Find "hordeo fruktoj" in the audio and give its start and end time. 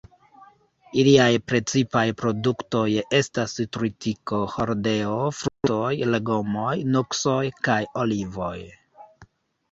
4.53-5.91